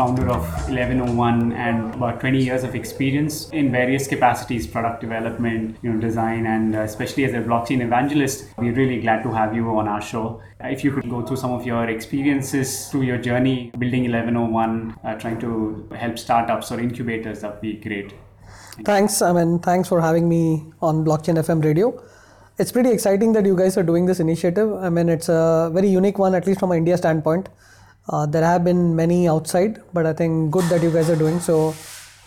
[0.00, 5.92] founder of 1101 and about 20 years of experience in various capacities product development, you
[5.92, 8.46] know, design, and uh, especially as a blockchain evangelist.
[8.56, 10.40] We're really glad to have you on our show.
[10.60, 15.14] If you could go through some of your experiences through your journey building 1101, uh,
[15.16, 18.14] trying to help startups or incubators, that'd be great.
[18.86, 22.02] Thanks, I mean, thanks for having me on Blockchain FM radio.
[22.56, 24.72] It's pretty exciting that you guys are doing this initiative.
[24.76, 27.50] I mean, it's a very unique one, at least from an India standpoint.
[28.08, 31.40] Uh, there have been many outside, but I think good that you guys are doing
[31.40, 31.72] so.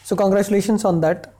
[0.04, 1.34] So congratulations on that.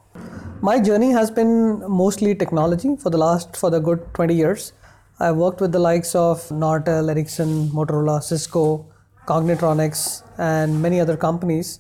[0.62, 4.74] My journey has been mostly technology for the last for the good 20 years.
[5.20, 8.86] I've worked with the likes of Nortel, Ericsson, Motorola, Cisco,
[9.28, 11.80] Cognitronics, and many other companies.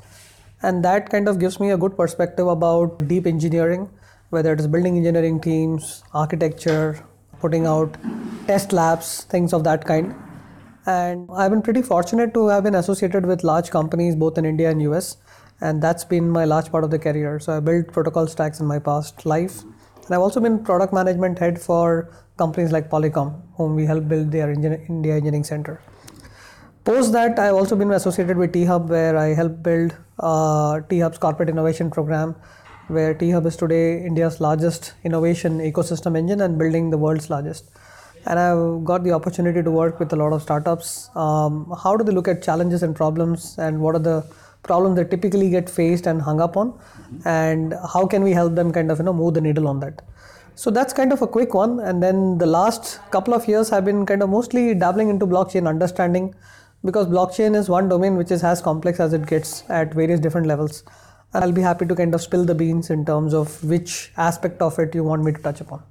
[0.61, 3.89] And that kind of gives me a good perspective about deep engineering,
[4.29, 7.03] whether it is building engineering teams, architecture,
[7.39, 7.97] putting out
[8.47, 10.15] test labs, things of that kind.
[10.85, 14.69] And I've been pretty fortunate to have been associated with large companies both in India
[14.69, 15.17] and US.
[15.61, 17.39] And that's been my large part of the career.
[17.39, 19.61] So I built protocol stacks in my past life.
[19.61, 24.31] And I've also been product management head for companies like Polycom, whom we helped build
[24.31, 25.81] their India Engineering Center.
[26.83, 31.47] Post that, I've also been associated with T-Hub, where I helped build uh, T-Hub's corporate
[31.47, 32.35] innovation program,
[32.89, 37.69] where T-Hub is today India's largest innovation ecosystem engine and building the world's largest
[38.25, 41.09] and I've got the opportunity to work with a lot of startups.
[41.15, 44.25] Um, how do they look at challenges and problems, and what are the
[44.63, 47.27] problems that typically get faced and hung up on, mm-hmm.
[47.27, 50.01] and how can we help them kind of you know move the needle on that?
[50.55, 51.79] So that's kind of a quick one.
[51.79, 55.67] And then the last couple of years have been kind of mostly dabbling into blockchain
[55.67, 56.35] understanding,
[56.85, 60.47] because blockchain is one domain which is as complex as it gets at various different
[60.47, 60.83] levels.
[61.33, 64.61] And I'll be happy to kind of spill the beans in terms of which aspect
[64.61, 65.81] of it you want me to touch upon.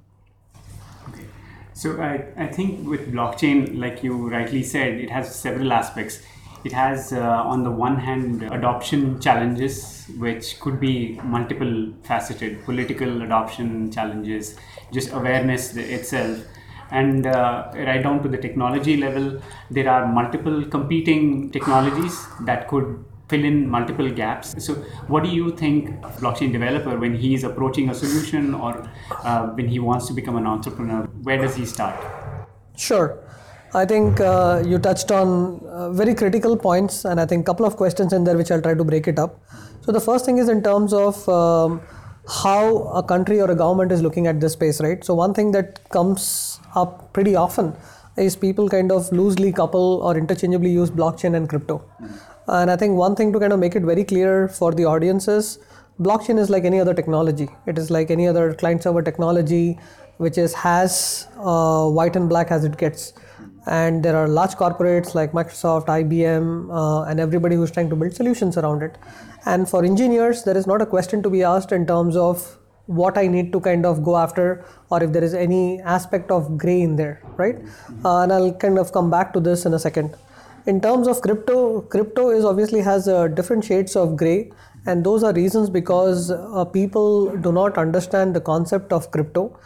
[1.83, 6.21] So I, I think with blockchain, like you rightly said, it has several aspects.
[6.63, 13.23] It has, uh, on the one hand, adoption challenges, which could be multiple faceted political
[13.23, 14.55] adoption challenges,
[14.93, 16.45] just awareness itself.
[16.91, 23.03] And uh, right down to the technology level, there are multiple competing technologies that could
[23.33, 24.55] fill in multiple gaps.
[24.65, 24.75] So,
[25.07, 25.91] what do you think
[26.23, 28.71] blockchain developer when he is approaching a solution or
[29.11, 31.03] uh, when he wants to become an entrepreneur?
[31.29, 31.97] Where does he start?
[32.77, 33.09] Sure.
[33.75, 37.65] I think uh, you touched on uh, very critical points, and I think a couple
[37.65, 39.39] of questions in there which I'll try to break it up.
[39.85, 41.81] So the first thing is in terms of um,
[42.41, 45.03] how a country or a government is looking at this space, right?
[45.03, 47.73] So one thing that comes up pretty often
[48.15, 51.79] is people kind of loosely couple or interchangeably use blockchain and crypto.
[51.79, 52.32] Mm-hmm.
[52.47, 55.27] And I think one thing to kind of make it very clear for the audience
[55.27, 55.59] is
[55.99, 57.47] blockchain is like any other technology.
[57.65, 59.79] It is like any other client server technology,
[60.17, 63.13] which is has uh, white and black as it gets.
[63.65, 68.13] And there are large corporates like Microsoft, IBM, uh, and everybody who's trying to build
[68.13, 68.97] solutions around it.
[69.45, 73.17] And for engineers, there is not a question to be asked in terms of what
[73.17, 76.81] I need to kind of go after, or if there is any aspect of gray
[76.81, 77.55] in there, right?
[78.03, 80.17] Uh, and I'll kind of come back to this in a second
[80.65, 84.51] in terms of crypto crypto is obviously has uh, different shades of gray
[84.85, 89.57] and those are reasons because uh, people do not understand the concept of crypto.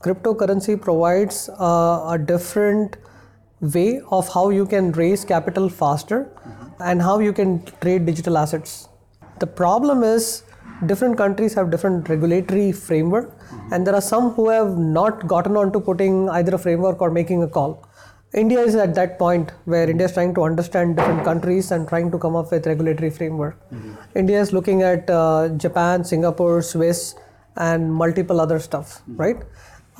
[0.00, 2.96] Cryptocurrency provides uh, a different
[3.60, 6.28] way of how you can raise capital faster
[6.80, 8.88] and how you can trade digital assets.
[9.38, 10.42] The problem is
[10.86, 13.32] different countries have different regulatory framework
[13.72, 17.10] and there are some who have not gotten on to putting either a framework or
[17.10, 17.88] making a call
[18.34, 22.10] India is at that point where India is trying to understand different countries and trying
[22.10, 23.56] to come up with regulatory framework.
[23.70, 23.94] Mm-hmm.
[24.18, 27.14] India is looking at uh, Japan, Singapore, Swiss,
[27.56, 29.16] and multiple other stuff, mm-hmm.
[29.16, 29.36] right?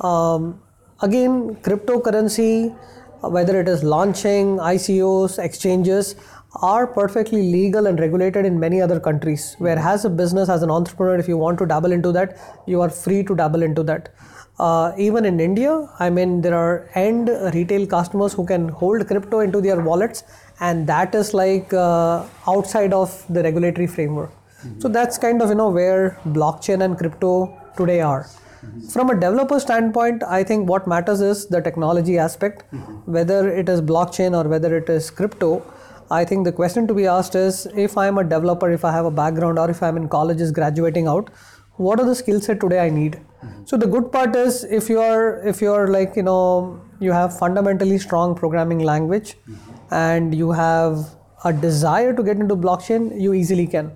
[0.01, 0.61] Um,
[1.01, 2.75] again, cryptocurrency,
[3.21, 6.15] whether it is launching, ICOs, exchanges,
[6.61, 9.55] are perfectly legal and regulated in many other countries.
[9.59, 12.81] Where as a business, as an entrepreneur, if you want to dabble into that, you
[12.81, 14.09] are free to dabble into that.
[14.57, 19.39] Uh, even in India, I mean, there are end retail customers who can hold crypto
[19.41, 20.23] into their wallets,
[20.61, 24.31] and that is like uh, outside of the regulatory framework.
[24.31, 24.79] Mm-hmm.
[24.79, 28.23] So that's kind of you know where blockchain and crypto today are.
[28.23, 28.87] Mm-hmm.
[28.87, 33.11] From a developer standpoint, I think what matters is the technology aspect, mm-hmm.
[33.11, 35.63] whether it is blockchain or whether it is crypto.
[36.11, 38.91] I think the question to be asked is if I am a developer, if I
[38.91, 41.29] have a background, or if I'm in college, is graduating out,
[41.77, 43.19] what are the skill set today I need?
[43.65, 47.11] So the good part is if you are if you are like you know you
[47.11, 49.93] have fundamentally strong programming language mm-hmm.
[49.93, 53.91] and you have a desire to get into blockchain, you easily can.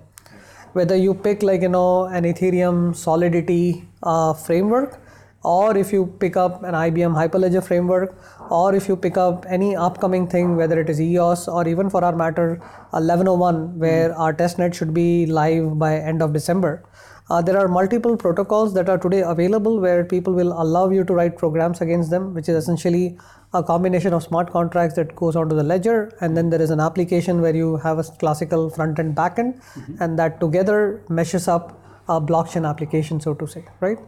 [0.72, 5.00] Whether you pick like you know an Ethereum Solidity uh, framework
[5.42, 8.16] or if you pick up an IBM Hyperledger framework,
[8.50, 12.04] or if you pick up any upcoming thing, whether it is EOS or even for
[12.04, 12.60] our matter,
[12.90, 16.84] 1101, where our testnet should be live by end of December.
[17.30, 21.14] Uh, there are multiple protocols that are today available where people will allow you to
[21.14, 23.16] write programs against them, which is essentially
[23.54, 26.80] a combination of smart contracts that goes onto the ledger, and then there is an
[26.80, 30.02] application where you have a classical front end back end, mm-hmm.
[30.02, 33.98] and that together meshes up a blockchain application, so to say, right?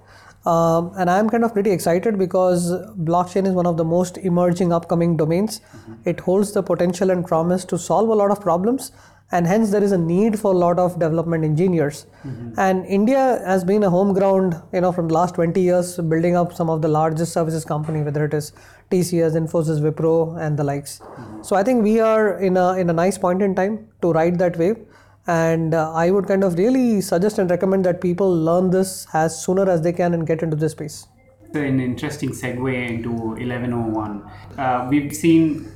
[0.44, 2.72] Um, and I'm kind of pretty excited because
[3.10, 5.60] blockchain is one of the most emerging upcoming domains.
[5.60, 5.94] Mm-hmm.
[6.04, 8.90] It holds the potential and promise to solve a lot of problems,
[9.32, 12.60] and hence there is a need for a lot of development engineers mm-hmm.
[12.64, 16.36] and india has been a home ground you know from the last 20 years building
[16.40, 18.52] up some of the largest services company whether it is
[18.90, 20.14] tcs infosys wipro
[20.46, 21.42] and the likes mm-hmm.
[21.42, 24.38] so i think we are in a in a nice point in time to ride
[24.44, 24.76] that wave
[25.26, 29.40] and uh, i would kind of really suggest and recommend that people learn this as
[29.44, 31.06] sooner as they can and get into this space
[31.54, 34.22] an interesting segue into 1101
[34.58, 35.70] uh, we've seen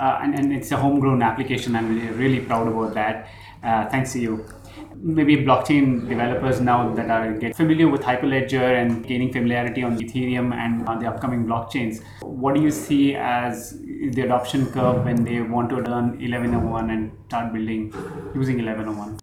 [0.00, 1.76] uh, and, and it's a homegrown application.
[1.76, 3.28] I'm really proud about that.
[3.62, 4.46] Uh, thanks to you.
[5.02, 10.52] Maybe blockchain developers now that are get familiar with Hyperledger and gaining familiarity on Ethereum
[10.54, 12.02] and on the upcoming blockchains.
[12.20, 17.12] What do you see as the adoption curve when they want to learn 1101 and
[17.28, 17.92] start building
[18.34, 19.20] using 1101?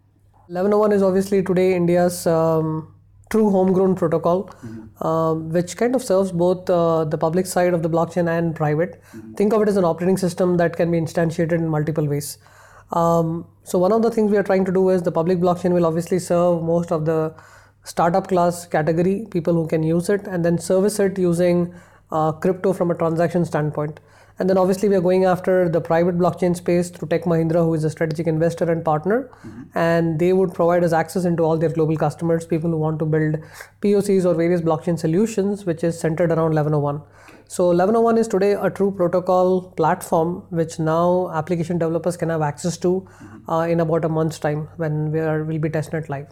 [0.49, 2.93] 1101 is obviously today India's um,
[3.29, 5.05] true homegrown protocol, mm-hmm.
[5.05, 9.01] uh, which kind of serves both uh, the public side of the blockchain and private.
[9.11, 9.33] Mm-hmm.
[9.33, 12.37] Think of it as an operating system that can be instantiated in multiple ways.
[12.91, 15.73] Um, so one of the things we are trying to do is the public blockchain
[15.73, 17.33] will obviously serve most of the
[17.83, 21.73] startup class category people who can use it, and then service it using
[22.11, 23.99] uh, crypto from a transaction standpoint.
[24.39, 27.73] And then obviously we are going after the private blockchain space through Tech Mahindra, who
[27.73, 29.31] is a strategic investor and partner.
[29.45, 29.77] Mm-hmm.
[29.77, 33.05] And they would provide us access into all their global customers, people who want to
[33.05, 33.37] build
[33.81, 37.01] POCs or various blockchain solutions, which is centered around 1101.
[37.47, 42.77] So 1101 is today a true protocol platform, which now application developers can have access
[42.79, 43.49] to mm-hmm.
[43.49, 46.27] uh, in about a month's time when we are will be testnet live.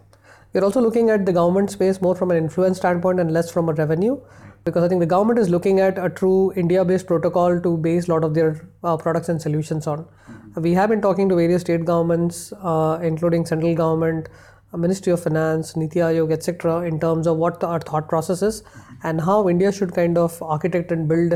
[0.52, 3.68] We're also looking at the government space more from an influence standpoint and less from
[3.68, 4.20] a revenue
[4.66, 8.12] because I think the government is looking at a true India-based protocol to base a
[8.12, 10.00] lot of their uh, products and solutions on.
[10.00, 10.62] Mm-hmm.
[10.62, 14.28] We have been talking to various state governments, uh, including central government,
[14.72, 18.42] uh, Ministry of Finance, Niti Aayog, etc., in terms of what the, our thought process
[18.42, 19.06] is mm-hmm.
[19.06, 21.34] and how India should kind of architect and build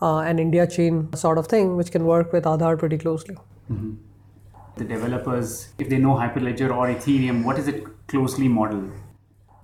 [0.00, 3.36] uh, an India chain sort of thing, which can work with Aadhaar pretty closely.
[3.70, 3.92] Mm-hmm.
[4.76, 8.90] The developers, if they know Hyperledger or Ethereum, what is it closely modeled?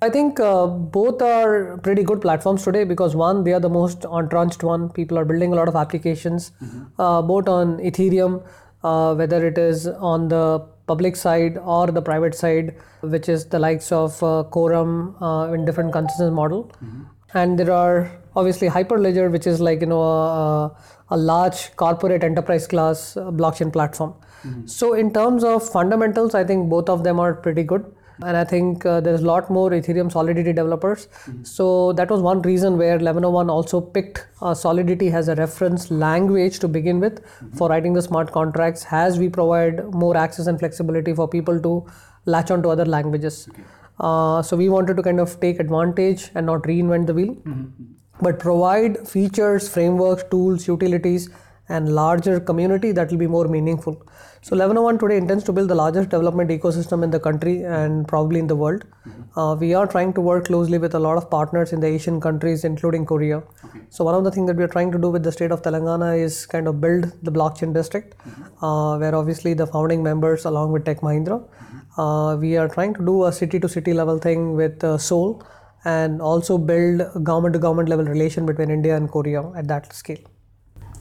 [0.03, 4.05] I think uh, both are pretty good platforms today because one, they are the most
[4.05, 4.91] entrenched one.
[4.91, 7.01] People are building a lot of applications, mm-hmm.
[7.01, 8.43] uh, both on Ethereum,
[8.85, 13.59] uh, whether it is on the public side or the private side, which is the
[13.59, 16.71] likes of uh, Quorum uh, in different consensus model.
[16.85, 17.03] Mm-hmm.
[17.33, 20.77] And there are obviously Hyperledger, which is like you know a,
[21.09, 24.15] a large corporate enterprise class uh, blockchain platform.
[24.43, 24.67] Mm-hmm.
[24.67, 28.45] So in terms of fundamentals, I think both of them are pretty good and I
[28.45, 31.07] think uh, there's a lot more Ethereum Solidity developers.
[31.07, 31.45] Mm-hmm.
[31.45, 36.59] So that was one reason where 1101 also picked uh, Solidity as a reference language
[36.61, 37.57] to begin with mm-hmm.
[37.57, 41.87] for writing the smart contracts, as we provide more access and flexibility for people to
[42.25, 43.49] latch on to other languages.
[43.51, 43.63] Okay.
[43.99, 47.85] Uh, so we wanted to kind of take advantage and not reinvent the wheel, mm-hmm.
[48.21, 51.31] but provide features, frameworks, tools, utilities
[51.69, 54.01] and larger community that will be more meaningful.
[54.47, 58.39] So 1101 today intends to build the largest development ecosystem in the country and probably
[58.39, 58.85] in the world.
[58.85, 59.41] Mm-hmm.
[59.41, 62.21] Uh, we are trying to work closely with a lot of partners in the Asian
[62.21, 63.39] countries, including Korea.
[63.39, 63.81] Okay.
[63.91, 65.63] So one of the things that we are trying to do with the state of
[65.63, 68.65] Telangana is kind of build the blockchain district, mm-hmm.
[68.65, 72.01] uh, where obviously the founding members, along with Tech Mahindra, mm-hmm.
[72.01, 75.45] uh, we are trying to do a city to city level thing with uh, Seoul
[75.85, 80.25] and also build government to government level relation between India and Korea at that scale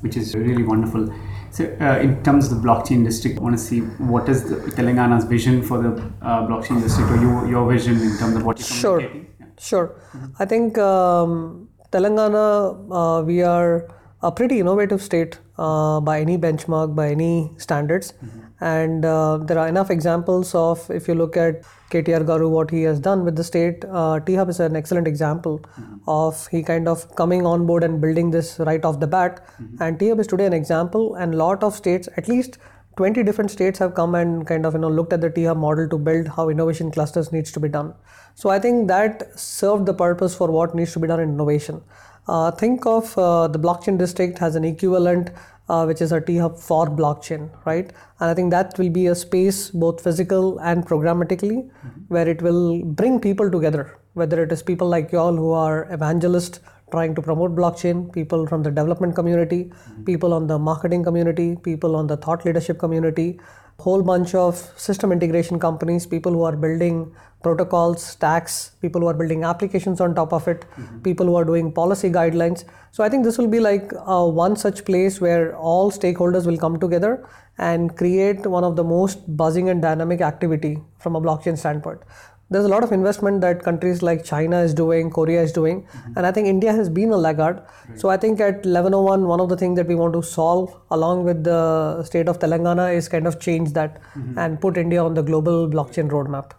[0.02, 1.10] which is really wonderful.
[1.56, 3.80] So, uh, in terms of the blockchain district, I want to see
[4.14, 8.18] what is the Telangana's vision for the uh, blockchain district, or your, your vision in
[8.18, 9.00] terms of what you're sure.
[9.00, 9.22] Yeah.
[9.58, 9.88] Sure.
[9.88, 10.44] Mm-hmm.
[10.44, 12.46] I think um, Telangana,
[12.92, 13.88] uh, we are
[14.22, 18.12] a pretty innovative state uh, by any benchmark, by any standards.
[18.12, 18.42] Mm-hmm.
[18.62, 22.84] And uh, there are enough examples of, if you look at KTR Garu, what he
[22.84, 25.98] has done with the state, uh, T Hub is an excellent example mm-hmm.
[26.08, 29.46] of he kind of coming on board and building this right off the bat.
[29.62, 29.84] Mm-hmm.
[29.84, 32.58] And T Hub is today an example, and lot of states, at least
[32.98, 35.58] 20 different states have come and kind of you know looked at the T Hub
[35.58, 37.94] model to build how innovation clusters needs to be done.
[38.36, 41.82] So I think that served the purpose for what needs to be done in innovation.
[42.28, 45.32] Uh, think of uh, the blockchain district has an equivalent
[45.70, 47.92] uh, which is a T-Hub for blockchain, right?
[48.20, 52.02] And I think that will be a space both physical and programmatically mm-hmm.
[52.08, 56.60] where it will bring people together, whether it is people like y'all who are evangelists
[56.92, 59.72] trying to promote blockchain, people from the development community,
[60.06, 63.40] people on the marketing community, people on the thought leadership community,
[63.80, 67.14] whole bunch of system integration companies, people who are building
[67.44, 70.66] protocols, stacks, people who are building applications on top of it,
[71.04, 72.64] people who are doing policy guidelines.
[72.92, 76.58] So I think this will be like uh, one such place where all stakeholders will
[76.58, 77.28] come together
[77.58, 82.02] and create one of the most buzzing and dynamic activity from a blockchain standpoint
[82.50, 86.14] there's a lot of investment that countries like China is doing, Korea is doing, mm-hmm.
[86.16, 87.64] and I think India has been a laggard.
[87.90, 88.00] Right.
[88.00, 91.24] So I think at 1101, one of the things that we want to solve along
[91.24, 94.38] with the state of Telangana is kind of change that mm-hmm.
[94.38, 96.52] and put India on the global blockchain roadmap.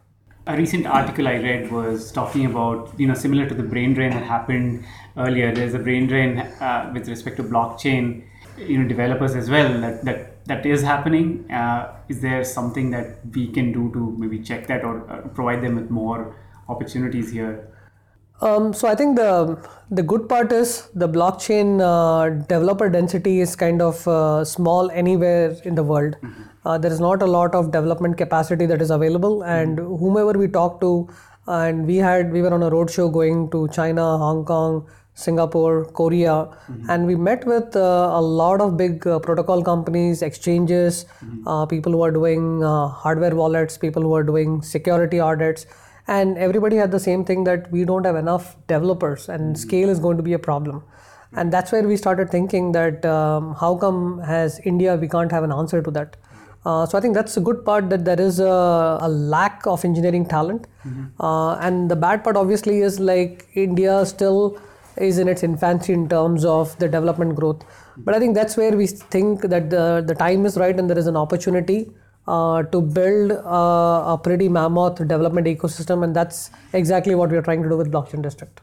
[0.48, 4.10] A recent article I read was talking about, you know, similar to the brain drain
[4.10, 4.84] that happened
[5.16, 5.52] earlier.
[5.52, 8.24] There's a brain drain uh, with respect to blockchain,
[8.56, 11.50] you know, developers as well that, that that is happening?
[11.50, 15.62] Uh, is there something that we can do to maybe check that or uh, provide
[15.62, 16.36] them with more
[16.68, 17.72] opportunities here?
[18.42, 19.58] Um, so I think the
[19.90, 25.56] the good part is the blockchain uh, developer density is kind of uh, small anywhere
[25.64, 26.16] in the world.
[26.22, 26.42] Mm-hmm.
[26.66, 29.96] Uh, there is not a lot of development capacity that is available, and mm-hmm.
[29.96, 31.08] whomever we talk to,
[31.46, 34.86] and we had we were on a roadshow going to China, Hong Kong,
[35.16, 36.90] Singapore, Korea, mm-hmm.
[36.90, 41.48] and we met with uh, a lot of big uh, protocol companies, exchanges, mm-hmm.
[41.48, 45.66] uh, people who are doing uh, hardware wallets, people who are doing security audits,
[46.06, 49.54] and everybody had the same thing that we don't have enough developers, and mm-hmm.
[49.54, 50.84] scale is going to be a problem.
[51.32, 55.44] And that's where we started thinking that um, how come has India we can't have
[55.44, 56.16] an answer to that.
[56.66, 59.82] Uh, so I think that's a good part that there is a, a lack of
[59.84, 61.24] engineering talent, mm-hmm.
[61.24, 64.58] uh, and the bad part obviously is like India still
[64.98, 67.62] is in its infancy in terms of the development growth.
[67.96, 70.98] But I think that's where we think that the, the time is right and there
[70.98, 71.90] is an opportunity
[72.26, 77.42] uh, to build uh, a pretty mammoth development ecosystem, and that's exactly what we are
[77.42, 78.60] trying to do with Blockchain District.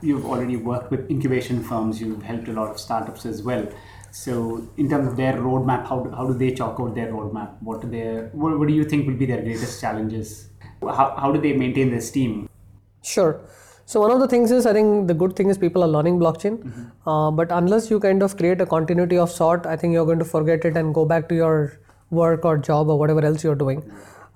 [0.00, 3.68] You've already worked with incubation firms, you've helped a lot of startups as well.
[4.10, 7.62] So, in terms of their roadmap, how do, how do they chalk out their roadmap?
[7.62, 10.48] What, are their, what, what do you think will be their greatest challenges?
[10.82, 12.48] How, how do they maintain their steam?
[13.02, 13.40] Sure.
[13.92, 16.18] So one of the things is I think the good thing is people are learning
[16.18, 17.08] blockchain, mm-hmm.
[17.08, 20.18] uh, but unless you kind of create a continuity of sort, I think you're going
[20.18, 23.54] to forget it and go back to your work or job or whatever else you're
[23.54, 23.82] doing.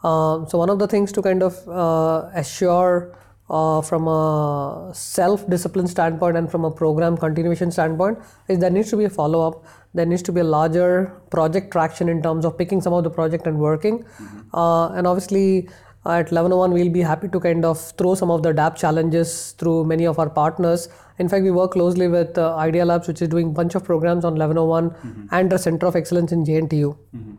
[0.05, 3.17] Uh, so one of the things to kind of uh, assure
[3.49, 8.97] uh, from a self-discipline standpoint and from a program continuation standpoint is there needs to
[8.99, 9.65] be a follow-up.
[9.95, 13.11] There needs to be a larger project traction in terms of picking some of the
[13.11, 14.55] project and working, mm-hmm.
[14.55, 15.71] Uh, and obviously
[16.09, 19.85] at 1101 we'll be happy to kind of throw some of the dApp challenges through
[19.85, 23.29] many of our partners in fact we work closely with uh, idea labs which is
[23.29, 25.27] doing a bunch of programs on 1101 mm-hmm.
[25.33, 27.35] and the center of excellence in jntu mm-hmm.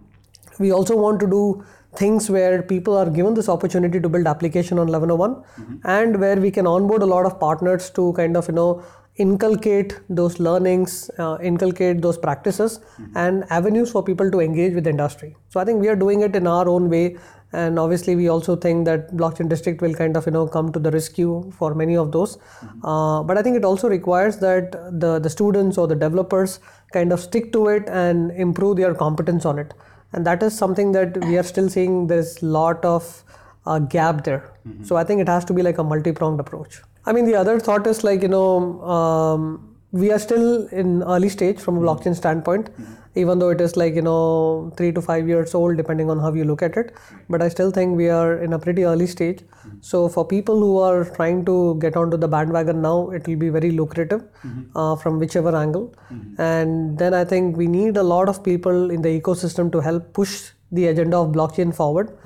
[0.60, 1.64] we also want to do
[1.96, 5.88] things where people are given this opportunity to build application on 1101 mm-hmm.
[5.98, 8.84] and where we can onboard a lot of partners to kind of you know
[9.18, 13.18] inculcate those learnings, uh, inculcate those practices, mm-hmm.
[13.18, 15.36] and avenues for people to engage with the industry.
[15.50, 17.18] So I think we are doing it in our own way
[17.54, 20.80] and obviously we also think that blockchain district will kind of you know come to
[20.80, 22.86] the rescue for many of those mm-hmm.
[22.86, 26.60] uh, but i think it also requires that the the students or the developers
[26.92, 29.74] kind of stick to it and improve their competence on it
[30.14, 33.24] and that is something that we are still seeing there's a lot of
[33.66, 34.84] uh, gap there mm-hmm.
[34.84, 37.60] so i think it has to be like a multi-pronged approach i mean the other
[37.60, 40.48] thought is like you know um, we are still
[40.82, 41.88] in early stage from a mm-hmm.
[41.88, 45.78] blockchain standpoint mm-hmm even though it is like you know three to five years old
[45.82, 46.94] depending on how you look at it
[47.36, 49.78] but i still think we are in a pretty early stage mm-hmm.
[49.92, 53.50] so for people who are trying to get onto the bandwagon now it will be
[53.58, 54.78] very lucrative mm-hmm.
[54.78, 56.42] uh, from whichever angle mm-hmm.
[56.50, 60.14] and then i think we need a lot of people in the ecosystem to help
[60.20, 60.36] push
[60.72, 62.18] the agenda of blockchain forward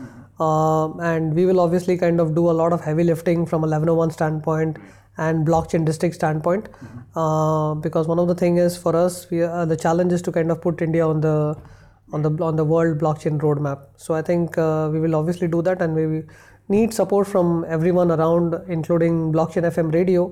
[0.46, 3.68] uh, and we will obviously kind of do a lot of heavy lifting from a
[3.68, 4.78] 1101 standpoint
[5.18, 7.20] and blockchain district standpoint mm-hmm.
[7.20, 10.32] uh, because one of the thing is for us we uh, the challenge is to
[10.32, 11.36] kind of put india on the
[12.14, 15.62] on the on the world blockchain roadmap so i think uh, we will obviously do
[15.62, 16.24] that and we
[16.76, 20.26] need support from everyone around including blockchain fm radio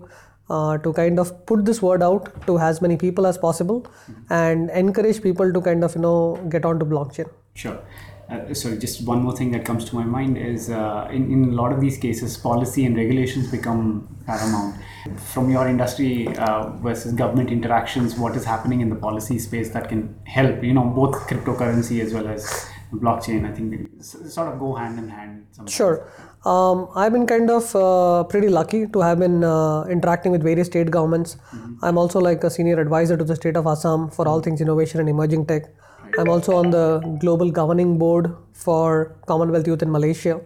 [0.49, 4.33] uh, to kind of put this word out to as many people as possible mm-hmm.
[4.41, 6.19] and encourage people to kind of you know
[6.55, 7.79] get onto blockchain sure
[8.29, 11.43] uh, sorry, just one more thing that comes to my mind is uh, in, in
[11.45, 14.75] a lot of these cases, policy and regulations become paramount.
[15.17, 19.89] From your industry uh, versus government interactions, what is happening in the policy space that
[19.89, 23.50] can help, you know, both cryptocurrency as well as blockchain?
[23.50, 25.48] I think they sort of go hand in hand.
[25.51, 25.74] Sometimes.
[25.74, 26.07] Sure.
[26.45, 30.67] Um, I've been kind of uh, pretty lucky to have been uh, interacting with various
[30.67, 31.38] state governments.
[31.51, 31.83] Mm-hmm.
[31.83, 35.00] I'm also like a senior advisor to the state of Assam for all things innovation
[35.00, 35.63] and emerging tech.
[36.17, 40.41] I'm also on the global governing board for Commonwealth Youth in Malaysia.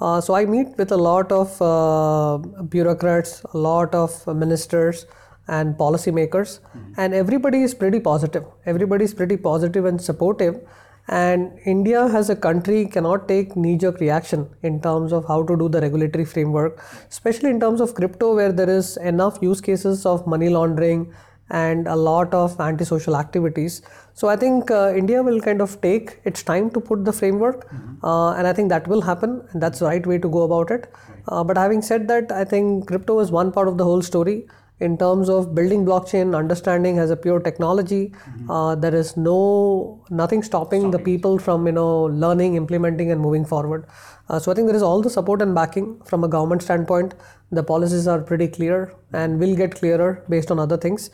[0.00, 5.06] Uh, so I meet with a lot of uh, bureaucrats, a lot of ministers,
[5.46, 6.60] and policymakers,
[6.96, 8.44] and everybody is pretty positive.
[8.64, 10.60] Everybody is pretty positive and supportive.
[11.06, 15.54] And India as a country cannot take knee jerk reaction in terms of how to
[15.54, 20.06] do the regulatory framework, especially in terms of crypto, where there is enough use cases
[20.06, 21.12] of money laundering
[21.50, 23.82] and a lot of antisocial activities.
[24.14, 27.66] So I think uh, India will kind of take its time to put the framework,
[28.02, 30.70] uh, and I think that will happen, and that's the right way to go about
[30.70, 30.92] it.
[31.28, 34.46] Uh, but having said that, I think crypto is one part of the whole story.
[34.80, 38.12] In terms of building blockchain understanding as a pure technology
[38.50, 43.44] uh, there is no nothing stopping, the people from you know learning implementing and moving
[43.44, 43.86] forward.
[44.28, 47.14] Uh, so i think there is all the support and backing from a government standpoint.
[47.52, 51.10] The policies are pretty clear and will get clearer based on other things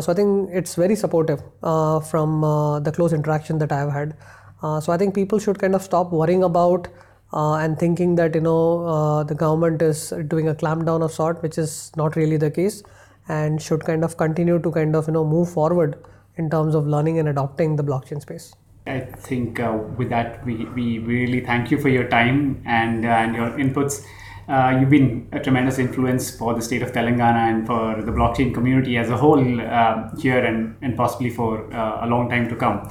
[0.00, 3.92] so i think it's very supportive uh, from uh, the close interaction that i have
[3.92, 4.16] had
[4.62, 6.88] uh, so i think people should kind of stop worrying about
[7.32, 11.42] uh, and thinking that you know uh, the government is doing a clampdown of sort
[11.42, 12.82] which is not really the case
[13.28, 15.96] and should kind of continue to kind of you know move forward
[16.36, 18.54] in terms of learning and adopting the blockchain space
[18.86, 23.08] I think uh, with that, we, we really thank you for your time and, uh,
[23.08, 24.04] and your inputs.
[24.48, 28.52] Uh, you've been a tremendous influence for the state of Telangana and for the blockchain
[28.52, 32.56] community as a whole uh, here and, and possibly for uh, a long time to
[32.56, 32.90] come.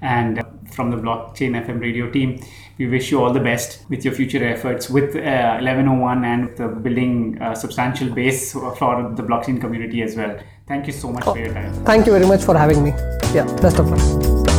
[0.00, 2.40] And uh, from the Blockchain FM radio team,
[2.78, 6.68] we wish you all the best with your future efforts with uh, 1101 and the
[6.68, 10.38] building a substantial base for the blockchain community as well.
[10.66, 11.72] Thank you so much for your time.
[11.84, 12.90] thank you very much for having me
[13.34, 14.51] yeah best of luck